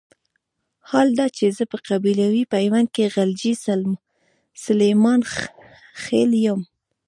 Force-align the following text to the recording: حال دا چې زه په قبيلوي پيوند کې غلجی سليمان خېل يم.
حال 0.89 1.07
دا 1.19 1.27
چې 1.37 1.45
زه 1.57 1.63
په 1.71 1.77
قبيلوي 1.87 2.43
پيوند 2.53 2.87
کې 2.95 3.11
غلجی 3.13 3.53
سليمان 4.65 5.19
خېل 6.03 6.31
يم. 6.45 6.61